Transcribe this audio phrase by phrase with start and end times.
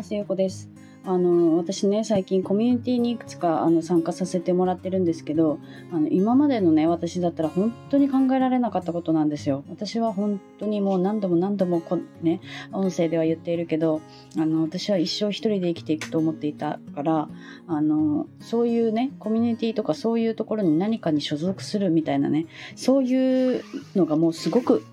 [0.00, 0.14] ます。
[0.14, 0.70] ゆうこです。
[1.04, 5.58] あの私ね最近コミュニティにいくつかあの参加させてもらってるんですけど
[5.92, 12.42] あの今までのね私だったら本当に考えられなかったことなんですよ私は本当にもう何度も何度もこね
[12.72, 14.02] 音声では言っているけど
[14.36, 17.28] あの私は一生一人で生きていくと思っていたから
[17.66, 22.44] あのそういうねコミュニティとかそういうところに何かに所属するみたいなね
[22.76, 23.64] そういう
[23.96, 24.84] のがもうすごく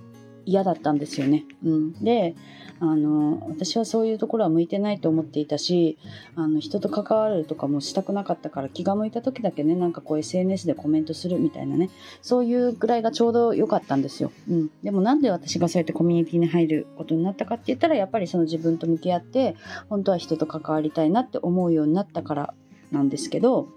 [0.48, 1.44] 嫌だったんですよね。
[1.64, 2.36] うん、で
[2.80, 5.98] あの私はそういうところは向いてないと思っていたし
[6.36, 11.90] あの人と関わるとかもしたくなかったから気が向いた時だけねなんかこう SNS でコメントするみたいなね
[12.22, 19.56] そういうぐらいがちょうど良かったんですよ、うん、でもなんで私がそうやってコミュニティに入ることになったかって言ったらやっぱりその自分と向き合って
[19.90, 22.54] 本当は人と関わりたいなって思うようになったから
[22.92, 23.70] なんですけど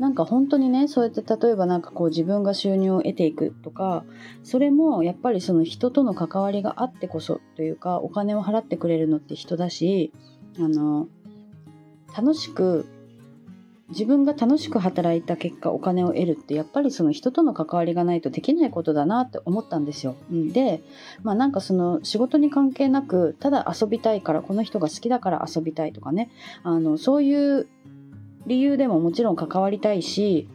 [0.00, 4.02] なんか本当にねそうやって例えばなんかこう自分が収入を得ていくとか
[4.42, 10.10] それもやっぱりその人との関わりがあってこそというかお金を払ってくれるのって人だし
[10.58, 11.06] あの
[12.16, 12.86] 楽しく
[13.90, 20.16] 自分が楽しく働いた結果お金を得るってやっぱりその人との関わりがないとできないことだなって思ったんですよ。
[20.30, 20.82] で
[21.22, 26.30] まあなんかその仕事に関係なくただ遊びたいからこの人が好きだから遊びたいとかね
[26.62, 27.68] あのそういう
[28.46, 30.48] 理由でももちろん関わりたいし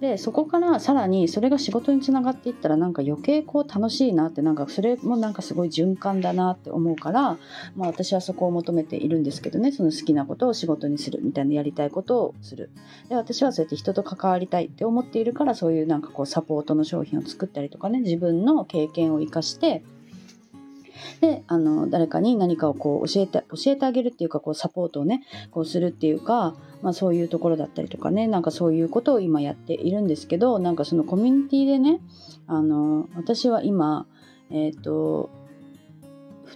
[0.00, 7.38] でそこからさらにそれが仕事につながっていったらなんか余計こう楽しいなってなんかそれもなんかすごい循環だなって思うから、
[7.74, 12.70] まあ、私はそこを求めているんですけどねその好きなことを仕事にするみたいなやりたいことをする。
[13.08, 19.82] で私はそうやって人と関わりたいって思っているからそういうなんかこうサポートの商品を作ったりとかね自分の経験を生かして
[21.20, 32.00] であの誰かに何かをこう教えて教えてあげるっていうかこうサポートをねこうするっていうか、まあ、そういうところだったりとかねなんかそういうことを今やっているんですけどなんかそのコミュニティでね
[32.46, 34.06] あの私は今
[34.50, 35.30] えっ、ー、と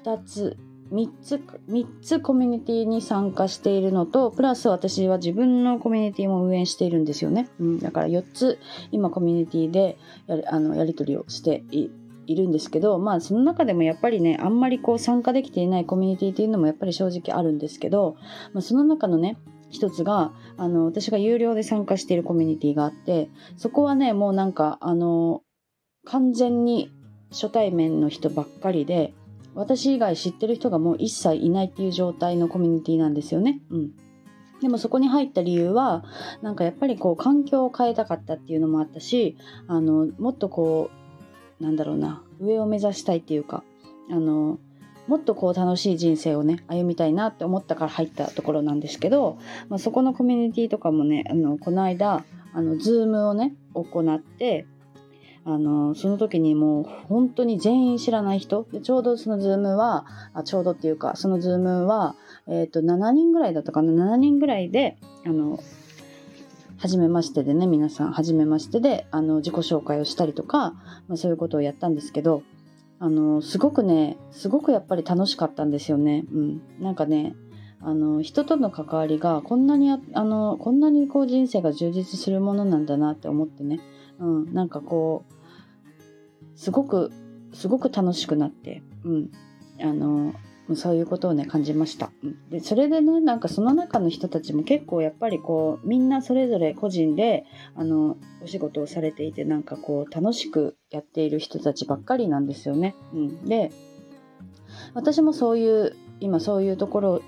[0.04, 0.56] 2つ
[0.92, 1.36] 3つ
[1.68, 8.58] 3つコミュニティに参加しているのとプラス私は自分のコミュニティも運営しているんですよね、うん、だから4つ
[8.90, 11.90] 今コミュニティでやあのやり取りをしてい
[12.32, 18.16] いるんですけどまあその中でもやっぱりねあんまりこう参加できていないコミュニティっていうのもやっぱり正直あるんですけど、
[18.52, 19.38] まあ、その中のね
[19.70, 25.42] 一つがあの私が有料で参加しているコミュニティがあってそこはねもうなんかあの
[26.04, 26.90] 完全に
[27.30, 29.12] 初対面の人ばっかりで
[29.54, 33.60] 私以外知ってる人がもう一切いないっていう状態のコミュニティなんですよね。
[33.70, 33.90] うん
[34.60, 36.04] でもそこに入った理由は
[36.42, 39.36] なんかやっぱりこう環境を変えたかったっていうのもあったし
[39.68, 41.07] あのもっとこう
[41.60, 43.62] なんだろうな上を目指したいっていうか
[44.10, 44.58] あの
[45.06, 54.66] もっとこう楽しい人生をね歩みたいなって思ったから入ったところなんですけど、まあ、そこのコミュニティとかもねあのこの間あの Zoom をね行って
[55.44, 60.04] あのその時にもう本当に全員知らない人でちょうどその Zoom は
[60.34, 62.14] あちょうどっていうかその Zoom は、
[62.46, 65.58] えーと、と7人ぐらいだったかな7人ぐらいであの
[66.78, 70.72] 初めましてでね、皆さん、初めましてで、あの、自己紹介をしたりとか、
[71.08, 72.42] まあ、そういうことをやったんですけど、
[73.00, 76.24] あの、すごくね、すごくやっぱり楽しかったんですよね。
[76.32, 76.62] うん。
[76.80, 77.34] なんかね、
[77.80, 83.80] あの、人との関わりが、こんなにあ、あの、こんなにこう人生が充実するものなんだなって思ってね、
[84.18, 87.12] うん、なんかこう、すごく、
[87.52, 89.30] すごく楽しくなって、うん。
[89.80, 90.34] あの、
[90.76, 92.10] そういうことをね感じました。
[92.50, 102.94] でそれでねなんかその中の人たちも結構やっぱりこうみんなそれぞれ個人であのお仕事をされていてなんかこう楽しくやっている人たちばっかりなんですよね。
[103.14, 103.72] うん、で
[104.94, 107.22] 私もそういう今そういうところ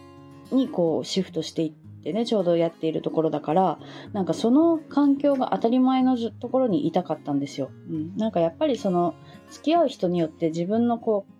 [0.52, 1.72] にこうシフトしていっ
[2.02, 3.78] てねちょうどやっているところだから
[4.12, 7.70] なんかその環境が当たり前のところにいたかったんですよ。
[7.88, 9.14] うん、なんかやっぱりその
[9.50, 11.39] 付き合う人によって自分のこう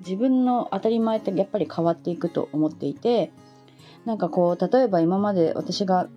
[0.00, 3.32] 自分の当たり前ってやっぱり変わっていくと思っていて
[4.04, 6.08] なんかこう例えば今まで私が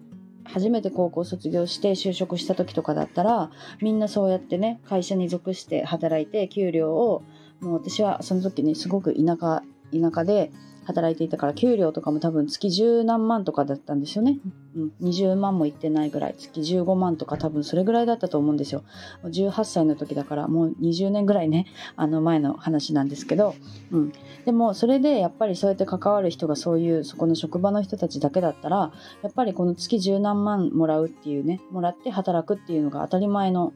[0.44, 3.52] 初めて高校卒業して就職した時とかだったら
[3.82, 7.24] みんなそうやってね会社に属して働いて給料を
[7.62, 10.52] もう私はその時にすごく田舎田舎で
[10.90, 14.40] 働いていたから給料とかも多分月十何万とかだったんですよね、
[14.76, 18.84] うん、20万もいってないぐらい月15万とか多分それぐらいだったと思うんですよ。
[19.24, 23.54] 18歳の時だからもう20年ぐらいね あの前の話なんですけど、
[23.92, 24.14] うん、
[24.46, 33.74] でもそれでやっぱりそうやって関わる人がそういうそこの職場の人たちだけだったらやっぱりこの月十何万もらうっていうねもらって働くっていうのが当たり前の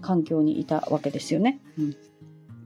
[0.00, 1.60] 環境にいたわけですよね。
[1.78, 1.96] うん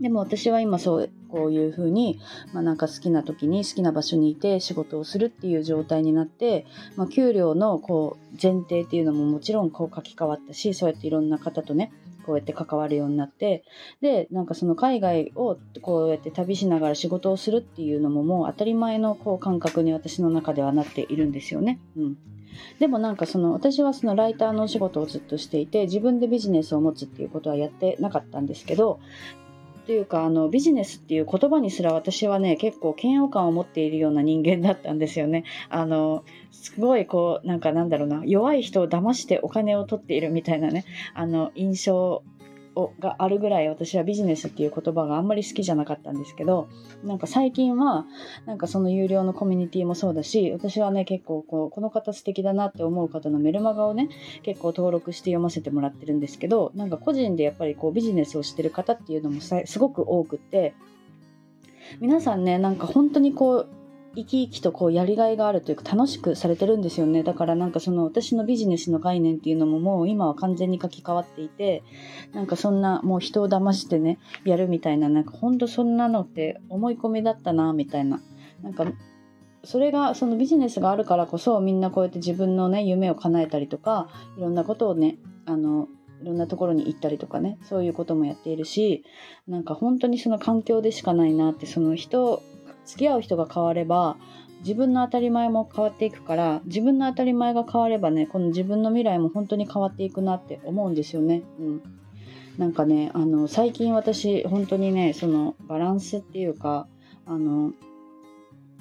[0.00, 2.18] でも私は今そうこういうふうに、
[2.52, 6.66] まあ、なんか好きな時に好きな場所にいて仕事をするっていう状態になって、
[6.96, 11.92] まあ、給料のこう前提っていうのももちろんこう書き換わったしそうやっていろんな方とね
[12.24, 13.64] こうやって関わるようになって
[14.00, 21.78] でなんかその海外をこうやって旅しながら仕事をするっていうのももう当たり前のこう感覚に私の中ではなっているんですよね。
[21.96, 22.16] うん
[22.78, 28.98] でもなんかその私はそのライターのお仕事をずっとしていて自分でビジネスを持つっていうことはやってなかったんですけど
[29.86, 35.44] というかあのビジネスっていう言葉にすら私はね結構嫌悪感を持っているような人間だったんですよね。
[35.68, 40.84] あのすごいこうなんかなんだろうな弱い人を騙してお金を取っているみたいなね
[41.14, 42.22] あの印象
[42.76, 46.68] をがあるぐらい私はビジネスっていう言葉があんまり好きじゃなかったんですけど
[47.04, 48.06] なんか最近は
[48.46, 54.08] なんかその有料のコミュニティもそうだし私はね結構こうこの方素敵だなって思う方のメルマガをね
[54.42, 60.74] 結構登録して読ませてもらってるんですけどなんか個人でやっぱりこうビジネスをしてる方っていうのもすごく多くって
[62.00, 63.68] 皆さんねなんか本当にこう
[64.16, 67.22] 生き生きとこうやりがいがあるというか楽しくされてるんですよね。
[67.22, 71.82] だからなんかその私のビジネスの概念っていうのももう今は完全に書き換わっていて
[72.32, 78.20] なんかそんなもう人を騙してねやるみたいななんかほんとそんなのって思い込みだったなみたいな。
[78.62, 78.84] なんか
[79.62, 84.08] それがそのビジネスがあるからこそみんなこうやって自分のね夢を叶えたりとか
[84.38, 85.88] いろんなことをねあの
[86.22, 89.04] いろんなところに行ったりとかねそういうこともやっているし
[89.46, 92.42] なんか本当にその環境でしかないなってその人
[92.84, 94.16] 付き合う人が変われば
[94.60, 101.42] 自分の当たり前も変わっていくから自分の当たり前が変わればねこの自分の未来も本当に変わっていくなって思うんですよね。
[101.58, 101.82] うん、
[102.58, 106.86] なんかねあの最近私本当にねそのバランスっていうか
[107.24, 107.72] あの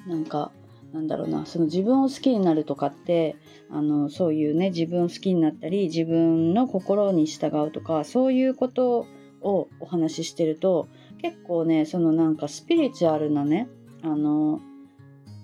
[0.06, 0.52] なんか
[0.92, 3.36] なんだろうなその自分を好きになるとかって
[3.70, 9.06] あのそういうね自分を好きになったり自分の心に従うとかそういうこと
[9.40, 10.88] をお話ししてると
[11.22, 13.68] 結構ねそのなんかスピリチュアルなね
[14.02, 14.60] あの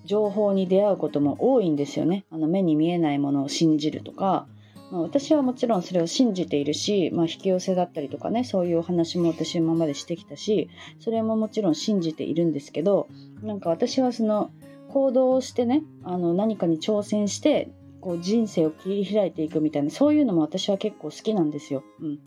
[0.04, 2.24] 情報に出会うことも多いんですよね。
[2.30, 4.46] あの目に見えないものを信じるとか、
[4.90, 10.70] まあ、私はもちろんそれを信じているし、まあ、引き寄せだったりとかねそういうお話も私今までしてきたし
[11.00, 13.08] それももちろん信じているんですけど
[13.42, 14.50] なんか私はその
[14.90, 17.68] 行動をしてねあの何かに挑戦して
[18.06, 21.82] こう人生を切り開いていくみたいなそういうのも私は結構好きなんですよ。
[22.00, 22.18] うん、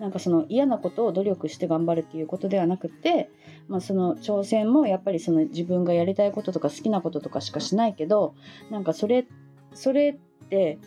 [0.00, 3.30] なんかその嫌なことを努力して頑張るっていうことではなくて、
[3.68, 8.34] まあ、その挑戦もやっぱりその自分がやりたいこととか好きなこととかしかしないけど
[8.68, 9.28] なんかそれ
[9.74, 10.80] それって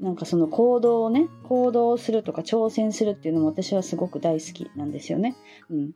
[0.00, 5.34] なんかその行動をね行動するとか挑戦するっていうのも私はすごく大好きなんですよね。
[5.70, 5.92] うん、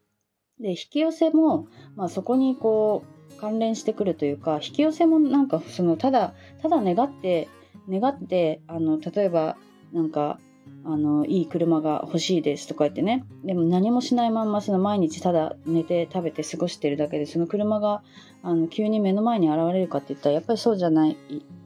[0.59, 3.05] で引き寄せも、まあ、そこにこ
[3.37, 7.49] う関連してくるというか引き寄せもなんかそのただただ願って
[7.88, 9.56] 願ってあの例えば
[9.93, 10.38] なんか
[10.84, 18.02] あのいい車が欲しいですとか言ってねでも何もしないまんまその毎日ただ寝て食べて過ごしてるだけでその車が
[18.43, 21.17] あの急に目の前に現れるかって言ったらやっぱりそうじゃない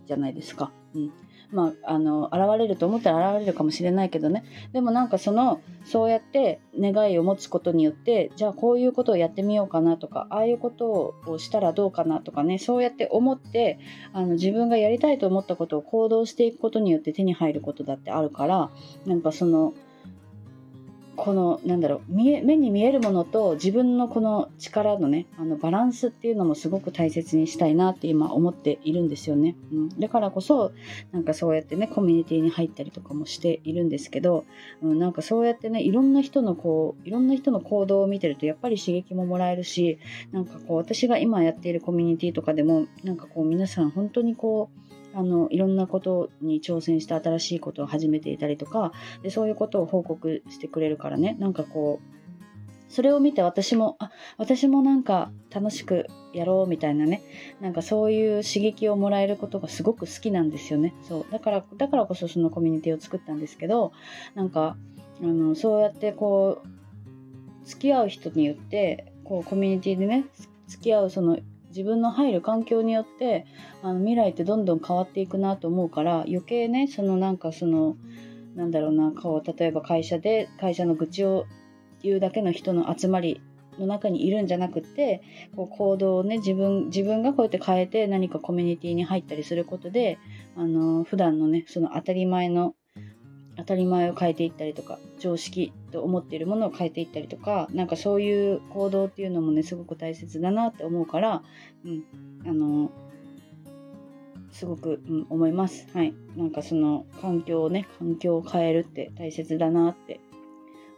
[0.07, 0.71] じゃないですか。
[0.95, 1.13] うん
[1.53, 4.45] まあ、あの現れると思ったら現れるかもしれないけどね。
[4.73, 13.79] でもなんかそのそうやって願いを持つことによってじゃあこういうことをやってみようかなとかああいうことをしたらどうかなとかねそうやって思って
[14.13, 18.71] あの自分がやりたいと思ったことを行動していくことによって手に入ることだってあるから
[19.07, 19.75] なんかその
[21.17, 30.73] このなんだろう見え目に見えるものと自分のこの力のねあのバランスっていうのもすごく大切にしたいなって今思っているんですよね、うん、だからこそ
[31.13, 34.45] なんかそうやってねコミュニティに入ったりとかもしているんですけど、
[34.83, 39.99] うん、なんかそうやってねいろんな人のこういろんな人の行動を見てるとやっぱり刺激ももらえるし
[40.33, 48.93] なんかこう私が今やっているコミュニティとかでもなんかこう皆さん本当にこうあのいろんなことに挑戦して新しいことを始めていたりとか
[49.23, 51.37] でそういうことを報告してくれるからね。
[51.41, 52.17] なんかこう
[52.93, 57.23] それを見て私もあ私もなんか楽しくやろうみたいなね。
[57.61, 60.95] なんかそういう刺激をもらえることがすごく好きなんですよね。
[61.03, 61.33] そう。
[61.33, 63.93] だからだからこそそのコミュニティを作ったんですけど
[64.35, 64.77] なんか
[65.23, 70.27] あのそうやってこう付き合う人によってこうコミュニティでね
[70.69, 73.47] 付き合うその自分の入る環境によって
[73.83, 77.97] あの未来ってどんどん変わっていくなと思うから余計ねそのなんかその
[78.55, 81.47] なんだろうなこう例えば会社で会社の愚痴を
[82.03, 83.41] 言うだけの人の集まり
[83.79, 85.23] の中にいるんじゃなくて
[85.55, 90.19] こう行動をね自分自分がこうやって変えて何かコミュニティに入ったりすることで
[90.57, 92.75] あの普段のねその当たり前の
[93.57, 101.43] 当たり前を変えていったりとか常識と思っているものを変えていったりとかなんかそういう行動っていうのもねすごく大切だなって思うから、
[101.85, 102.05] うん、
[102.47, 102.91] あの
[104.57, 105.87] すごく、うん、思います。
[105.93, 106.15] はい。
[106.35, 110.19] なんかその環境をね、環境を変えるって大切だなって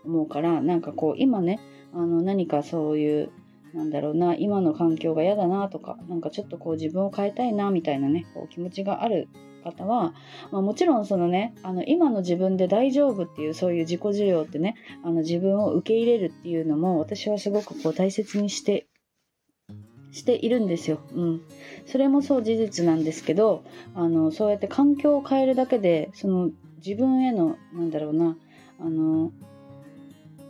[0.05, 1.59] 思うから、なんかこう今ね、
[1.93, 3.31] あの何かそういう
[3.79, 9.29] なんだろうな今の環境が嫌だなとかなんかちょっとこう自分を変えたいなみたいなねこう気持ちがある
[9.63, 10.15] 方は、
[10.51, 18.89] まあ、もちろんそのねあの今の自分で大丈夫っていうそういう自己需要ってねあの自分を受け入れるっていうのも私はすごくこう大切にして
[20.11, 20.99] しているんですよ。
[21.15, 21.43] うん、
[21.87, 23.63] それもそう事実なんですけど
[23.95, 26.51] あのそうやって環境を変えるだけでその
[26.85, 28.37] 自分へのなんだろうな
[28.81, 29.31] あの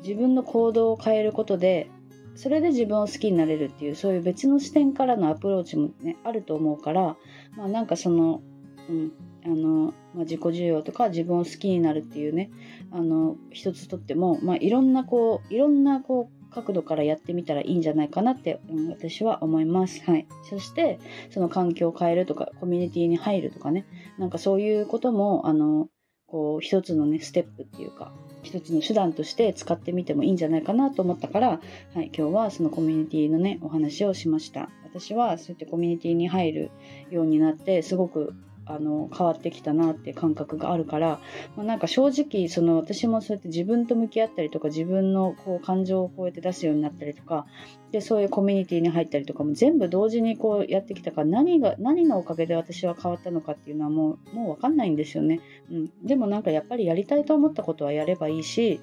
[0.02, 1.90] 自分の行動を変えることで
[2.38, 7.16] それで自分を好きになれるっていうそういう別の視点からのアプローチもねあると思うから
[7.57, 8.42] まあなんかその
[8.88, 9.12] うん、
[9.45, 12.50] あの、まあ、自己需要とか自分を好きになるっていうね
[12.90, 20.02] あの一つとっても、まあ、いろんなこういろんなこう角度からやってみたらいいんじゃないかなって、うん、私は思います。
[20.04, 20.26] はい。
[20.49, 20.99] そして、
[21.30, 23.87] その環境を変えるとか、コミュニティに入るとかね、
[24.18, 25.88] なんかそういうことも、あの、
[26.26, 28.12] こう、一つのね、ステップっていうか、
[28.48, 34.70] 一つの手段として使ってみてもいいんじゃないかなと思ったから、はい、今日はそのコミュニティのね、お話をしました。
[34.84, 36.70] 私はそうやってコミュニティに入る
[37.10, 38.32] ようになって、すごく
[38.68, 41.20] あの変わってきたなって感覚があるから、
[41.56, 47.46] まあ、なんか正直その私もそうやって自分と向き合ったりとか自分のこう感情をこうやって出すようになったりとか
[47.92, 58.80] でそういうコミュニティに入ったりとかも全部同時にこうやってきたから何が何のおかげで私は変わったのかっていうのはもうもう分かんないんですよね、うん、でもなんかやっぱりやりたいと思ったことはやればいいし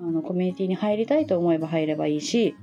[0.00, 2.56] あのコミュニティに入りたいと思えば入ればいいし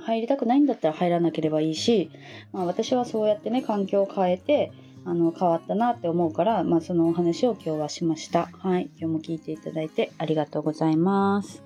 [0.00, 2.10] 入りたくないんだったら入らなければいいし、
[2.52, 4.72] まあ、私はそうやってね環境を変えて
[5.04, 8.48] あの変わったなって思うから、まあ、そのお話を今日はしました。
[8.58, 11.62] はい、今日も聞いていただいてありがとうございます。